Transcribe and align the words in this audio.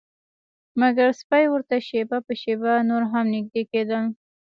مګر 0.79 1.07
سپي 1.21 1.45
ورته 1.49 1.77
شیبه 1.87 2.17
په 2.27 2.33
شیبه 2.41 2.73
نور 2.89 3.03
هم 3.11 3.25
نږدې 3.35 3.63
کیدل 3.71 4.03